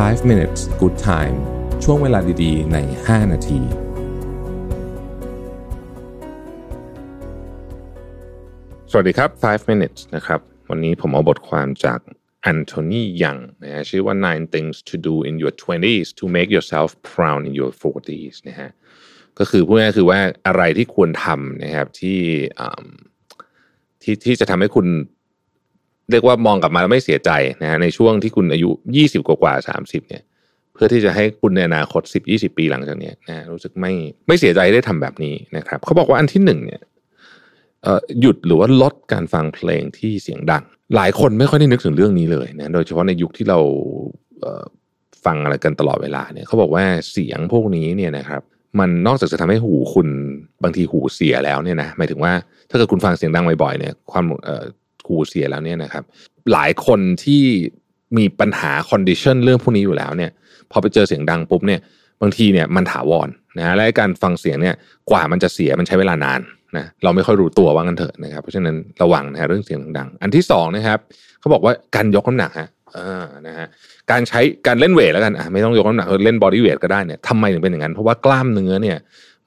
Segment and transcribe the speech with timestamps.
[0.00, 1.36] 5 minutes good time
[1.84, 3.60] ช่วงเวลาดีๆ ใน 5 นาที
[8.90, 12.00] สวัสดีครับ 5 minutes นะครับ วันนี้ผมเอาบทความจาก
[12.42, 18.70] แอนโทนียังนะฮะชื่อว่า nine things to do in your 20s to make yourself proud in your 40s นะฮะ
[19.38, 22.20] ก็คือพูดง่ายๆคือว่าอะไรที่ควรทำนะครับที่
[24.02, 24.86] ที่ที่จะทำให้คุณ
[26.10, 27.30] เรียกว่ามองกลับมาแล้วไม่เสียใจ
[27.62, 30.22] นะฮะในช่วงที่คุณอายุ 20 กว่ากว่าๆ30เนี่ย
[30.74, 33.92] เพื่อที่จะให้คุณในอนาคต 10 20 ปีหลังจากนี้นะฮะรู้สึกไม่
[34.26, 36.82] ไม่เสียใจได้ทำแบบนี้นะครับเขาบอกว่าอันที่หนึ่งเนี่ย
[37.82, 40.64] เอ่อหยุดหรือว่าลดการฟังเพลงที่เสียงดัง
[40.96, 43.58] หลายคนไม่ค่อยได้นึกถึงเรื่องนี้เลยนะโดยเฉพาะในยุคที่เรา
[45.24, 48.42] ฟังอะไรกันตลอดเวลาเนี่ยเขาบอกว่าเสียงพวกนี้เนี่ยนะครับ
[48.78, 50.08] มันนอกจากจะทำให้หูคุณ
[50.62, 52.32] บางทีหูเสียแล้วเนี่ยนะหมายถึงว่า
[52.70, 54.24] ถ้าเกิดคุณฟังเสียงดังบ่อยๆเนี่ยความ
[55.04, 56.04] เอ่อหูเสียแล้วเนี่ยนะครับ
[56.52, 57.44] หลายคนที่
[58.18, 60.30] มีปัญหา condition เรื่องพวกนี้อยู่แล้วเนี่ย
[60.70, 61.80] พอไปเจอเสียงดังปุ๊บเนี่ย
[62.20, 63.28] บางทีเนี่ยมันถาวร
[63.58, 64.74] นะฮะและการฟังเสียงเนี่ย
[65.10, 66.40] กว่ามันจะเสียมันใช้เวลานาน
[66.76, 70.98] นะเราไม่ค่อยรู้ตัวว่างันเถอะนะครับเพราะฉะนั้นระวังนะฮะเรื่องเสียงดังๆอันที่สองนะครับ
[71.40, 73.66] เขาบอกว่าการยกน้ำหนักฮะอ่านะฮะ
[74.10, 78.98] การใช้การเล่น weight แล้วกันอะไม่ต้องยกน้ำหนักเล่น body weight ก็ได้เนี่ยทำไมถึงเป็นอย่างนั้น เพราะว่ากล้ามเนื้อเนี่ย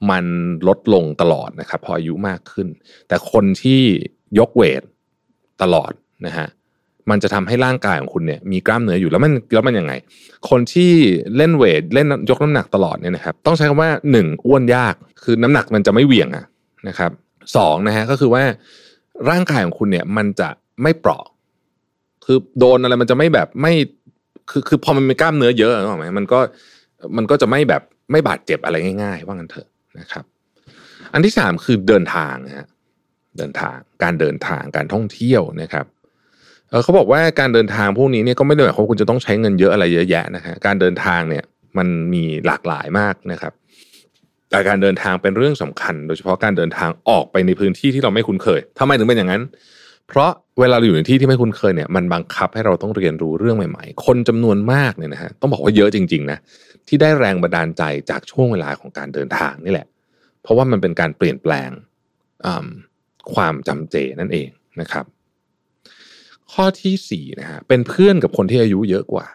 [0.10, 0.26] มัน
[0.68, 2.68] ลดลงตลอดนะครับพออายุมากขึ้น
[3.08, 3.82] แต่คนที่
[4.40, 4.82] ยกเวท
[5.62, 5.92] ตลอด
[6.26, 6.48] นะฮะ
[7.10, 9.94] มันจะทำให้ร่างกายของคุณเนี่ยมีกล้ามเนื้ออยู่แล้วมันแล้วมันยังไง
[10.50, 10.92] คนที่
[11.38, 16.46] เล่นเวทเล่นยกน้ำหนักตลอดเนี่ยนะครับต้องใช้คำว่าหนึ่งอ้วนยากคือน้ำหนักมันจะไม่เหวี่ยงอะ
[16.88, 17.12] นะครับ
[17.58, 18.44] สองนะฮะก็คือว่า
[19.30, 20.50] ร่างกายของคุณเนี่ยมันจะ
[20.82, 21.24] ไม่เปราะ
[22.26, 23.74] คือโดนอะไรมันจะไม่แบบไม่
[24.50, 26.40] คือคือพอมันมีกล้ามเนื้อเยอะนึกออกไหมมันก็
[27.18, 27.82] มันก็จะไม่แบบ
[28.12, 29.68] ไม่บาดเจ็บอะไรง่าย ๆ ว่างั้นเถอะ
[30.00, 30.24] นะครับ
[31.14, 32.68] อันที่สามคือเดินทางนะฮะ
[33.38, 35.86] เดินทาง การเดินทางการท่องเที่ยวนะครับ
[36.84, 41.44] เขาบอกว่าการเดินทางพวกนี้เนี่ยก็ไม่ได้หมายความว่าคุณจะต้องใช้เงินเยอะอะไรเยอะแยะนะฮะการเดินทางเนี่ย
[41.78, 43.54] มันมีหลากหลายมากนะครับ
[44.50, 49.42] แต่การเดินทางเป็นเรื่องสำคัญ โดยเฉพาะการเดินทางออกไปในพื้นที่ที่เราไม่คุ้นเคยทำไมถึงเป็นอย่างนั้น
[50.08, 56.38] เพราะเวลาเราอยู่ในที่ที่ไม่คุ้นเคยเนี่ยมันบังคับให้เราต้องเรียนรู้เรื่องใหม่ ๆ คนจำนวนมากเนี่ยนะฮะต้องบอกว่าเยอะจริงๆนะ
[56.88, 59.88] ที่ได้แรงบันดาลใจจากช่วงเวลาของการเดินทางนี่แหละ
[60.42, 61.70] เพราะว่ามันเป็นการเปลี่ยนแปลง
[63.34, 64.50] ความจำเจนั่นเอง
[64.82, 65.06] นะครับ
[66.54, 69.28] ข้อที่สี่นะฮะเป็นเพื่อนกับคนที่อายุเยอะกว่า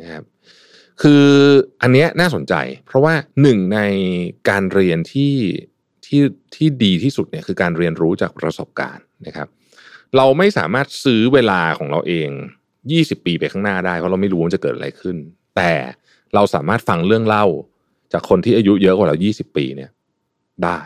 [0.00, 0.22] นะครับ
[1.02, 1.24] คือ
[1.82, 2.54] อันเนี้ยน่าสนใจ
[2.86, 3.80] เพราะว่าหนึ่งใน
[4.48, 5.34] การเรียนที่
[6.06, 6.20] ที่
[6.54, 9.48] ที่ดีที่สุดเนี่ยคือการเรียนรู้จากประสบการณ์นะครับ
[10.16, 12.28] เราไม่สามารถซื้อเวลาของเราเอง
[12.78, 15.16] 20 ปีไปข้างหน้าได้เพราะเราไม่รู้ว่าจะเกิดอะไรขึ้น
[15.56, 15.72] แต่
[16.34, 17.46] เราสามารถฟังเรื่องเล่า
[18.12, 19.90] จากคนที่อายุเยอะกว่าเรา 20 ปีเนี่ย
[20.64, 20.80] ได้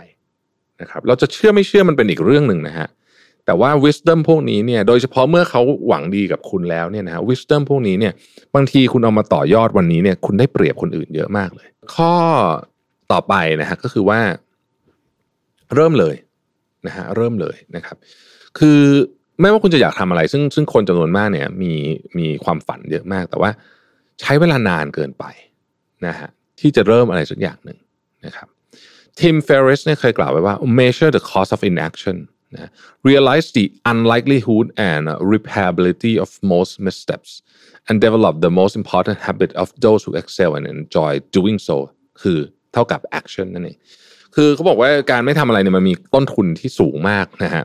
[0.83, 2.89] นะครับ เราจะเชื่อไม่เชื่อมันเป็นอีกเรื่องหนึ่งนะฮะ
[3.47, 8.13] แต่ว่า wisdom พวกนี้เนี่ย โดยเฉพาะเมื่อเขาหวังดีกับคุณแล้วเนี่ยนะฮะ wisdom พวกนี้เนี่ย
[8.55, 12.15] บางทีคุณเอามาต่อยอดวันนี้เนี่ย คุณได้เปรียบคนอื่นเยอะมากเลย ข้อ
[13.13, 14.21] ต่อไปนะฮะก็คือว่า
[15.75, 16.17] เริ่มเลย
[16.87, 17.97] นะฮะเริ่มเลยนะครับ
[18.59, 18.81] คือ
[19.41, 21.73] ไม่ว่าคุณจะอยากทำอะไร ซึ่งซึ่งคนจำนวนมากเนี่ย มี
[22.19, 23.51] มีความฝันเยอะมาก แต่ว่า
[24.21, 25.25] ใช้เวลานานเกินไป
[26.07, 26.29] นะฮะ
[26.61, 27.79] ที่จะเริ่มอะไรสักอย่างหนึ่ง
[28.27, 28.49] นะครับ
[29.21, 32.17] ทิมเฟร i สเนี่ยเคยกล่าวไว้ว่า measure the cost of inaction
[32.55, 32.71] นะ
[33.09, 35.03] realize the unlikelihood and
[35.33, 37.31] repairability of most missteps
[37.89, 41.77] and develop the most important habit of those who excel and enjoy doing so
[42.23, 42.39] คือ
[42.73, 43.79] เท่ากับ action นั่นเอง
[44.35, 47.65] คือเขาบอกว่าการไม่ทำอะไรเนี่ยมันมีต้นทุนที่สูงมากนะฮะ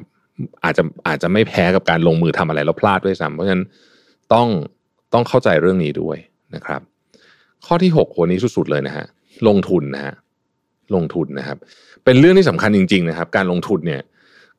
[0.64, 3.66] อาจจะอาจจะไม่แพ้กับการลงมือทำอะไรแล้วพลาดด้วยซ้ำเพราะฉะนั้น
[4.34, 4.48] ต้อง
[5.14, 6.18] ต้องเข้าใจเรื่องนี้ด้วย
[6.56, 6.82] นะครับ
[7.66, 9.06] ข้อที่6คนนี้สุดๆเลยนะฮะ
[9.48, 10.14] ลงทุนนะฮะ
[10.96, 11.58] ลงทุนนะครับ
[12.06, 14.02] เป็นเรื่องที่สำคัญจริง ๆ นะครับ การลงทุนเนี่ย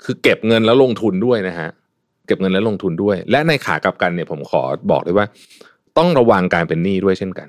[0.05, 1.69] คือเก็บเงินแล้วลงทุนด้วยนะฮะ
[2.27, 5.27] เก็บเงินแล้วลงทุนด้วย และในขากลับกันเนี่ยผมขอบอกเลยว่า
[5.99, 7.49] ต้องระวังการเป็นหนี้ด้วยเช่นกัน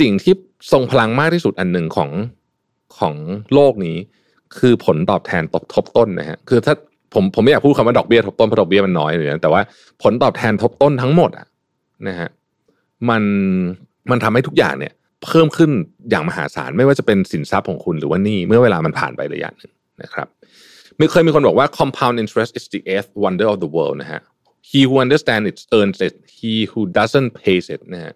[0.00, 0.34] สิ่งที่
[0.72, 2.10] ทรงพลังมากที่สุดอันหนึ่งของ
[2.98, 3.14] ของ
[3.54, 3.96] โลกนี้
[4.58, 6.74] คือผลตอบแทนตบทบต้นนะฮะคือถ้า
[7.14, 9.60] ผมผมไม่อยากพูดคำว่าดอกเบี้ยทบต้นเพราะดอกเบี้ยมันน้อยเลยนะแต่ว่า
[10.02, 11.46] ผลตอบแทนทบต้นทั้งหมดอะ
[12.08, 12.28] นะฮะ
[13.08, 13.22] มัน
[14.10, 14.92] มันทำให้ทุกอย่างเนี่ย
[15.24, 15.70] เพิ่มขึ้น
[16.10, 19.72] อย่างมหาศาลไม่ว่าจะเป็นสินทรัพย์ของคุณหรือว่านี่เมื่อเวลามันผ่านไประยะหนึ่ง
[20.02, 20.28] นะครับ
[20.96, 24.20] ไมีเคยมีคนบอกว่า compound interest is the eighth wonder of the world นะฮะ
[24.70, 28.12] he who understands it earns it he who doesn't pays it นะฮะ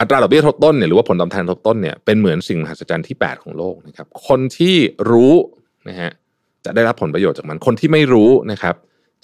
[0.00, 4.76] อัตราดอกเบี้ยทบต้นเนี่ยหรือว่าผลตอบแทนทบต้นเนี่ยเป็นเหมือนสิ่งมหัศจรรย์ที่ 8 ของโลกนะครับ คนที่
[5.10, 5.34] รู้
[5.88, 6.10] นะฮะ
[6.64, 8.74] จะได้รับผลประโยชน์จากมัน คนที่ไม่รู้นะครับ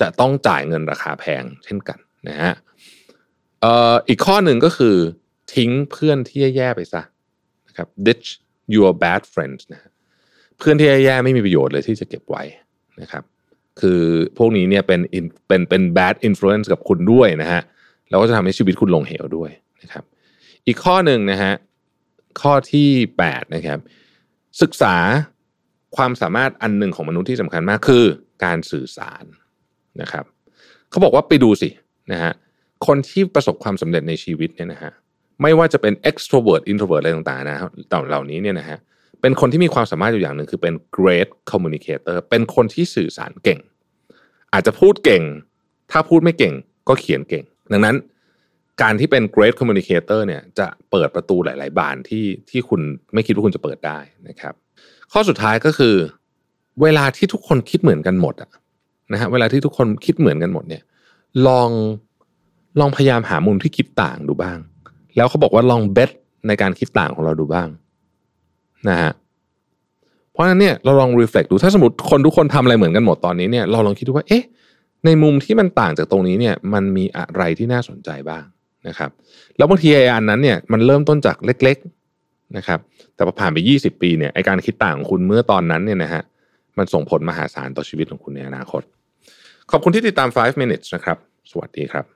[0.01, 1.99] จะต้องจ่ายเงินราคาแพงเช่นกัน
[2.29, 2.53] นะฮะ
[3.65, 4.97] อ่ออีกข้อหนึ่งก็คือ
[5.55, 7.03] ทิ้งเพื่อนที่แย่ๆไปซะ
[7.69, 8.27] นะครับ ditch
[8.75, 9.91] your bad friends นะ
[10.59, 12.43] เพื่อนที่แย่ๆไม่มีประโยชน์เลยที่จะเก็บไว้
[13.01, 13.25] นะครับ
[13.81, 14.03] คือ
[14.39, 15.01] พวกนี้เนี่ยเป็น
[15.49, 17.63] เป็นเป็น bad influence กับคุณด้วยนะฮะ
[18.09, 19.51] แล้วก็จะทำให้ชีวิตคุณลงเหวด้วย
[19.83, 20.05] นะครับ
[20.67, 21.53] อีกข้อหนึ่งนะฮะ
[22.41, 22.89] ข้อที่
[23.25, 23.79] 8นะครับ
[24.63, 24.97] ศึกษา
[25.97, 28.05] ความสามารถอันหนึ่งของมนุษย์ที่สำคัญมากคือ
[28.45, 29.25] การสื่อสาร
[30.01, 30.25] นะครับ
[30.91, 31.69] เขาบอกว่าไปดูสิ
[32.13, 32.33] นะฮะ
[32.87, 34.93] คนที่ประสบความสำเร็จในชีวิตเนี่ยนะฮะ
[35.43, 37.71] ไม่ว่าจะเป็น extrovert introvert อะไรต่างๆนะครับ
[38.09, 38.79] เหล่านี้เนี่ยนะฮะ
[39.21, 43.61] เป็นคนที่มีความสามารถอยู่อย่างหนึ่งคือเป็น great communicator เป็นคนที่สื่อสารเก่ง
[44.53, 45.25] อาจจะพูดเก่ง
[45.91, 46.55] ถ้าพูดไม่เก่ง
[46.89, 47.97] ก็เขียนเก่ง ดังนั้น
[48.83, 52.81] การที่เป็น great communicator เนี่ยจะเปิดประตูหลาย ๆ บานที่ที่คุณ
[53.15, 53.99] ไม่คิดว่าคุณจะเปิดได้
[54.29, 54.55] นะครับ
[55.13, 55.95] ข้อสุดท้ายก็คือ
[56.83, 58.51] เวลาที่ทุกคนคิดเหมือนกันหมดอะ
[59.13, 60.83] นะฮะเวลาที่ทุกคนคิดเหมือนกันหมดเนี่ย
[61.47, 61.71] ลอง
[62.81, 64.59] ลองพยายามหามุมที่คิดต่างดูบ้าง
[65.17, 66.11] แล้วเขาบอกว่าลองเบส
[66.47, 67.69] ในการคิดต่างของเราดูบ้าง
[68.89, 69.13] นะฮะ
[70.33, 74.45] เพราะฉะนั้นเนี่ยเราลองรีเฟล็กดูถ้าสมมติคนทุกคนทำอะไรเหมือนกันหมดตอนนี้เนี่ยเราลองคิดดูว่าเอ๊ะ
[75.05, 78.45] ในมุมที่มันต่างจากตรงนี้เนี่ยมันมีอะไรที่น่าสนใจบ้าง
[78.89, 79.11] นะครับ
[79.57, 81.77] แล้วบางทีไอ้อันนั้นเนี่ยมันเริ่มต้นจากเล็ก
[82.17, 82.79] ๆนะครับ
[83.15, 86.23] แต่พอผ่านไป 20 ปีเนี่ยไอการคิดต่างของคุณเมื่อตอนนั้นเนี่ยนะฮะ
[86.79, 88.83] มันส่งผลมหาศาลต่อชีวิตของคุณในอนาคต
[89.71, 91.17] ขอบคุณที่ติดตาม 5 minutes นะครับ
[91.51, 92.16] สวัสดีครับ